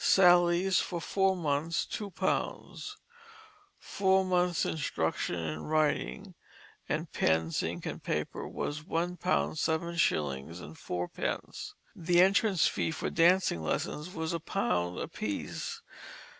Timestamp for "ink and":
7.61-8.01